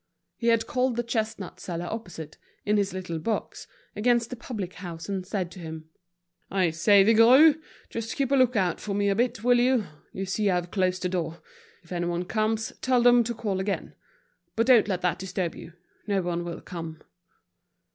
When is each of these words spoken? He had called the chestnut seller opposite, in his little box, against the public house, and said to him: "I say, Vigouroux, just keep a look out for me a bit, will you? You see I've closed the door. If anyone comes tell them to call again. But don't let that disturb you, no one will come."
He 0.35 0.47
had 0.47 0.65
called 0.65 0.95
the 0.95 1.03
chestnut 1.03 1.59
seller 1.59 1.85
opposite, 1.85 2.39
in 2.65 2.77
his 2.77 2.91
little 2.91 3.19
box, 3.19 3.67
against 3.95 4.31
the 4.31 4.35
public 4.35 4.73
house, 4.73 5.07
and 5.07 5.23
said 5.27 5.51
to 5.51 5.59
him: 5.59 5.91
"I 6.49 6.71
say, 6.71 7.03
Vigouroux, 7.03 7.61
just 7.87 8.15
keep 8.15 8.31
a 8.31 8.35
look 8.35 8.55
out 8.55 8.79
for 8.79 8.95
me 8.95 9.09
a 9.09 9.15
bit, 9.15 9.43
will 9.43 9.59
you? 9.59 9.85
You 10.11 10.25
see 10.25 10.49
I've 10.49 10.71
closed 10.71 11.03
the 11.03 11.09
door. 11.09 11.43
If 11.83 11.91
anyone 11.91 12.25
comes 12.25 12.73
tell 12.81 13.03
them 13.03 13.23
to 13.25 13.35
call 13.35 13.59
again. 13.59 13.93
But 14.55 14.65
don't 14.65 14.87
let 14.87 15.01
that 15.01 15.19
disturb 15.19 15.53
you, 15.53 15.73
no 16.07 16.23
one 16.23 16.43
will 16.45 16.61
come." 16.61 17.03